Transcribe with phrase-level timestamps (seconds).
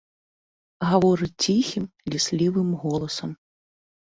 [0.91, 3.31] Гаворыць ціхім, ліслівым голасам.